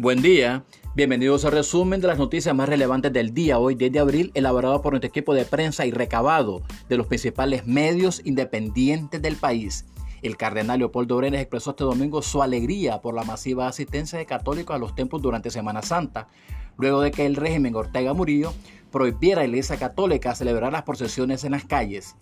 Buen 0.00 0.22
día, 0.22 0.64
bienvenidos 0.94 1.44
al 1.44 1.52
resumen 1.52 2.00
de 2.00 2.06
las 2.06 2.16
noticias 2.16 2.54
más 2.54 2.70
relevantes 2.70 3.12
del 3.12 3.34
día, 3.34 3.58
hoy 3.58 3.74
10 3.74 3.92
de 3.92 3.98
abril, 3.98 4.30
elaborado 4.32 4.80
por 4.80 4.94
nuestro 4.94 5.08
equipo 5.08 5.34
de 5.34 5.44
prensa 5.44 5.84
y 5.84 5.90
recabado 5.90 6.62
de 6.88 6.96
los 6.96 7.06
principales 7.06 7.66
medios 7.66 8.22
independientes 8.24 9.20
del 9.20 9.36
país. 9.36 9.84
El 10.22 10.38
cardenal 10.38 10.78
Leopoldo 10.78 11.18
Brenes 11.18 11.42
expresó 11.42 11.72
este 11.72 11.84
domingo 11.84 12.22
su 12.22 12.42
alegría 12.42 13.02
por 13.02 13.12
la 13.12 13.24
masiva 13.24 13.68
asistencia 13.68 14.18
de 14.18 14.24
católicos 14.24 14.74
a 14.74 14.78
los 14.78 14.94
templos 14.94 15.20
durante 15.20 15.50
Semana 15.50 15.82
Santa, 15.82 16.28
luego 16.78 17.02
de 17.02 17.10
que 17.10 17.26
el 17.26 17.36
régimen 17.36 17.76
Ortega 17.76 18.14
Murillo 18.14 18.54
prohibiera 18.90 19.42
a 19.42 19.44
la 19.44 19.48
Iglesia 19.48 19.76
Católica 19.76 20.34
celebrar 20.34 20.72
las 20.72 20.84
procesiones 20.84 21.44
en 21.44 21.52
las 21.52 21.66
calles. 21.66 22.16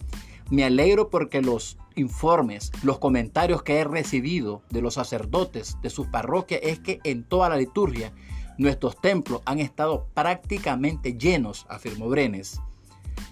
Me 0.50 0.64
alegro 0.64 1.10
porque 1.10 1.42
los 1.42 1.78
informes, 1.98 2.72
los 2.82 2.98
comentarios 2.98 3.62
que 3.62 3.78
he 3.78 3.84
recibido 3.84 4.62
de 4.70 4.82
los 4.82 4.94
sacerdotes 4.94 5.76
de 5.82 5.90
sus 5.90 6.06
parroquias 6.06 6.60
es 6.62 6.78
que 6.78 7.00
en 7.04 7.24
toda 7.24 7.48
la 7.48 7.56
liturgia 7.56 8.12
nuestros 8.58 9.00
templos 9.00 9.40
han 9.44 9.60
estado 9.60 10.06
prácticamente 10.14 11.16
llenos, 11.16 11.66
afirmó 11.68 12.08
Brenes. 12.08 12.60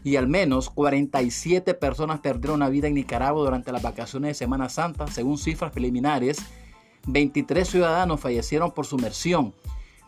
Y 0.05 0.17
al 0.17 0.29
menos 0.29 0.71
47 0.71 1.75
personas 1.75 2.21
perdieron 2.21 2.61
la 2.61 2.69
vida 2.69 2.87
en 2.87 2.95
Nicaragua 2.95 3.43
durante 3.43 3.73
las 3.73 3.83
vacaciones 3.83 4.31
de 4.31 4.35
Semana 4.35 4.69
Santa, 4.69 5.07
según 5.09 5.37
cifras 5.37 5.73
preliminares. 5.73 6.39
23 7.09 7.69
ciudadanos 7.69 8.21
fallecieron 8.21 8.73
por 8.73 8.87
sumersión, 8.87 9.55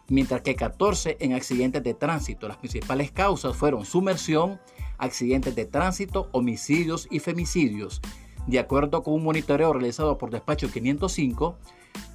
mientras 0.09 0.43
que 0.43 0.55
14 0.55 1.17
en 1.21 1.33
accidentes 1.33 1.83
de 1.83 1.95
tránsito. 1.95 2.47
Las 2.49 2.59
principales 2.59 3.11
causas 3.11 3.57
fueron 3.57 3.85
sumersión, 3.85 4.61
accidentes 4.99 5.55
de 5.55 5.67
tránsito, 5.67 6.29
homicidios 6.33 7.09
y 7.11 7.19
femicidios. 7.19 8.01
De 8.49 8.59
acuerdo 8.59 9.03
con 9.03 9.13
un 9.13 9.25
monitoreo 9.25 9.75
realizado 9.75 10.17
por 10.17 10.31
Despacho 10.31 10.73
505, 10.73 11.59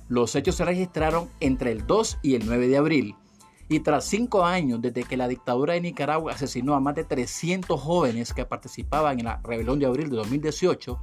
los 0.10 0.36
hechos 0.36 0.56
se 0.56 0.66
registraron 0.66 1.30
entre 1.40 1.72
el 1.72 1.86
2 1.86 2.18
y 2.24 2.34
el 2.34 2.48
9 2.48 2.70
de 2.70 2.78
abril. 2.78 3.16
Y 3.70 3.82
tras 3.82 4.06
cinco 4.06 4.44
años 4.44 4.82
desde 4.82 5.04
que 5.04 5.16
la 5.16 5.28
dictadura 5.28 5.76
de 5.76 5.82
Nicaragua 5.82 6.34
asesinó 6.34 6.74
a 6.74 6.80
más 6.80 6.96
de 6.96 7.04
300 7.04 7.80
jóvenes 7.80 8.34
que 8.34 8.46
participaban 8.46 9.20
en 9.20 9.26
la 9.26 9.42
rebelión 9.44 9.78
de 9.78 9.86
abril 9.86 10.10
de 10.10 10.16
2018, 10.16 11.00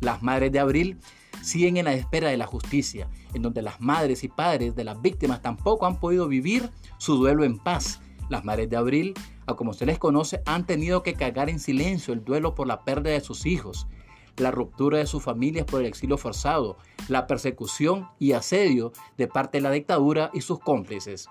las 0.00 0.20
madres 0.20 0.50
de 0.50 0.58
abril 0.58 0.98
siguen 1.42 1.76
en 1.76 1.84
la 1.84 1.94
espera 1.94 2.30
de 2.30 2.36
la 2.36 2.48
justicia, 2.48 3.08
en 3.34 3.42
donde 3.42 3.62
las 3.62 3.80
madres 3.80 4.24
y 4.24 4.28
padres 4.28 4.74
de 4.74 4.82
las 4.82 5.00
víctimas 5.00 5.42
tampoco 5.42 5.86
han 5.86 6.00
podido 6.00 6.26
vivir 6.26 6.68
su 6.98 7.14
duelo 7.14 7.44
en 7.44 7.56
paz. 7.56 8.00
Las 8.28 8.44
madres 8.44 8.68
de 8.68 8.76
abril 8.76 9.14
a 9.46 9.54
como 9.54 9.72
se 9.72 9.86
les 9.86 9.98
conoce, 9.98 10.42
han 10.46 10.66
tenido 10.66 11.02
que 11.02 11.14
cargar 11.14 11.50
en 11.50 11.58
silencio 11.58 12.14
el 12.14 12.24
duelo 12.24 12.54
por 12.54 12.66
la 12.66 12.84
pérdida 12.84 13.12
de 13.12 13.20
sus 13.20 13.46
hijos, 13.46 13.86
la 14.36 14.50
ruptura 14.50 14.98
de 14.98 15.06
sus 15.06 15.22
familias 15.22 15.66
por 15.66 15.80
el 15.80 15.86
exilio 15.86 16.16
forzado, 16.16 16.76
la 17.08 17.26
persecución 17.26 18.08
y 18.18 18.32
asedio 18.32 18.92
de 19.16 19.28
parte 19.28 19.58
de 19.58 19.62
la 19.62 19.70
dictadura 19.70 20.30
y 20.32 20.40
sus 20.40 20.58
cómplices. 20.58 21.28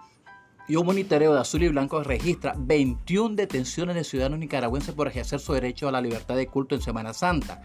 Y 0.67 0.75
un 0.75 0.85
monitoreo 0.85 1.33
de 1.33 1.39
azul 1.41 1.63
y 1.63 1.67
blanco 1.67 2.03
registra 2.03 2.53
21 2.57 3.35
detenciones 3.35 3.95
de 3.95 4.03
ciudadanos 4.03 4.39
nicaragüenses 4.39 4.93
por 4.95 5.07
ejercer 5.07 5.39
su 5.39 5.53
derecho 5.53 5.87
a 5.87 5.91
la 5.91 6.01
libertad 6.01 6.35
de 6.35 6.47
culto 6.47 6.75
en 6.75 6.81
Semana 6.81 7.13
Santa. 7.13 7.61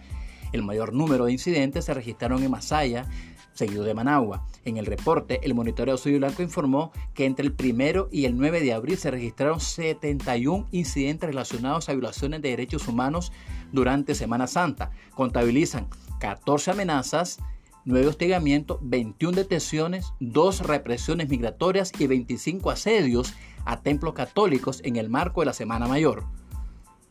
El 0.52 0.62
mayor 0.62 0.92
número 0.92 1.26
de 1.26 1.32
incidentes 1.32 1.84
se 1.84 1.94
registraron 1.94 2.42
en 2.42 2.50
Masaya, 2.50 3.06
seguido 3.52 3.84
de 3.84 3.94
Managua. 3.94 4.46
En 4.64 4.76
el 4.76 4.86
reporte, 4.86 5.40
el 5.42 5.54
monitoreo 5.54 5.94
Azul 5.94 6.12
y 6.12 6.18
Blanco 6.18 6.42
informó 6.42 6.92
que 7.14 7.24
entre 7.24 7.46
el 7.46 7.54
1 7.58 8.08
y 8.10 8.24
el 8.26 8.36
9 8.36 8.60
de 8.60 8.72
abril 8.72 8.96
se 8.96 9.10
registraron 9.10 9.60
71 9.60 10.68
incidentes 10.72 11.28
relacionados 11.28 11.88
a 11.88 11.92
violaciones 11.92 12.42
de 12.42 12.50
derechos 12.50 12.86
humanos 12.88 13.32
durante 13.72 14.14
Semana 14.14 14.46
Santa. 14.46 14.90
Contabilizan 15.14 15.88
14 16.20 16.72
amenazas, 16.72 17.38
9 17.84 18.08
hostigamientos, 18.08 18.78
21 18.82 19.36
detenciones, 19.36 20.12
2 20.20 20.60
represiones 20.66 21.28
migratorias 21.28 21.92
y 21.98 22.06
25 22.06 22.70
asedios 22.70 23.34
a 23.64 23.80
templos 23.80 24.14
católicos 24.14 24.80
en 24.84 24.96
el 24.96 25.08
marco 25.08 25.40
de 25.40 25.46
la 25.46 25.52
Semana 25.52 25.86
Mayor. 25.86 26.24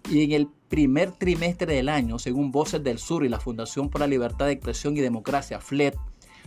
Y 0.10 0.24
en 0.24 0.32
el 0.34 0.48
primer 0.70 1.12
trimestre 1.12 1.74
del 1.74 1.90
año, 1.90 2.20
según 2.20 2.52
Voces 2.52 2.84
del 2.84 3.00
Sur 3.00 3.26
y 3.26 3.30
la 3.30 3.40
Fundación 3.40 3.90
por 3.90 4.02
la 4.02 4.08
Libertad 4.08 4.46
de 4.46 4.52
Expresión 4.52 4.96
y 4.98 5.02
Democracia, 5.02 5.60
FLED, 5.60 5.96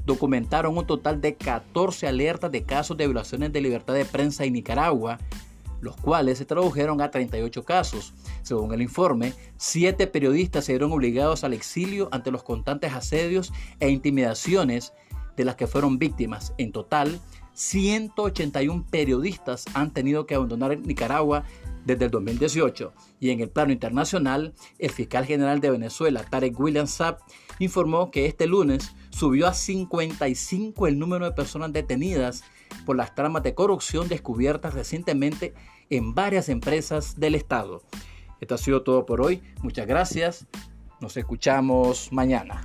documentaron 0.04 0.76
un 0.76 0.86
total 0.86 1.20
de 1.20 1.34
14 1.34 2.06
alertas 2.06 2.52
de 2.52 2.64
casos 2.64 2.96
de 2.96 3.06
violaciones 3.06 3.52
de 3.52 3.60
libertad 3.60 3.94
de 3.94 4.04
prensa 4.04 4.44
en 4.44 4.52
Nicaragua, 4.52 5.18
los 5.80 5.96
cuales 5.96 6.38
se 6.38 6.44
tradujeron 6.44 7.00
a 7.00 7.10
38 7.10 7.64
casos. 7.64 8.14
Según 8.42 8.72
el 8.74 8.82
informe, 8.82 9.34
siete 9.56 10.06
periodistas 10.06 10.64
se 10.64 10.72
vieron 10.72 10.92
obligados 10.92 11.44
al 11.44 11.52
exilio 11.52 12.08
ante 12.12 12.30
los 12.30 12.42
constantes 12.42 12.92
asedios 12.92 13.52
e 13.80 13.90
intimidaciones 13.90 14.92
de 15.36 15.44
las 15.44 15.56
que 15.56 15.66
fueron 15.66 15.98
víctimas. 15.98 16.52
En 16.58 16.72
total, 16.72 17.20
181 17.54 18.86
periodistas 18.90 19.64
han 19.74 19.92
tenido 19.92 20.26
que 20.26 20.34
abandonar 20.34 20.78
Nicaragua 20.78 21.44
desde 21.88 22.04
el 22.04 22.10
2018. 22.10 22.92
Y 23.18 23.30
en 23.30 23.40
el 23.40 23.48
plano 23.48 23.72
internacional, 23.72 24.54
el 24.78 24.90
fiscal 24.90 25.24
general 25.24 25.60
de 25.60 25.70
Venezuela, 25.70 26.22
Tarek 26.22 26.58
William 26.60 26.86
Saab, 26.86 27.18
informó 27.58 28.10
que 28.10 28.26
este 28.26 28.46
lunes 28.46 28.94
subió 29.10 29.48
a 29.48 29.54
55 29.54 30.86
el 30.86 30.98
número 30.98 31.24
de 31.24 31.32
personas 31.32 31.72
detenidas 31.72 32.44
por 32.84 32.96
las 32.96 33.14
tramas 33.14 33.42
de 33.42 33.54
corrupción 33.54 34.06
descubiertas 34.06 34.74
recientemente 34.74 35.54
en 35.88 36.14
varias 36.14 36.50
empresas 36.50 37.18
del 37.18 37.34
Estado. 37.34 37.82
Esto 38.40 38.54
ha 38.54 38.58
sido 38.58 38.82
todo 38.82 39.06
por 39.06 39.22
hoy. 39.22 39.42
Muchas 39.62 39.86
gracias. 39.86 40.46
Nos 41.00 41.16
escuchamos 41.16 42.12
mañana. 42.12 42.62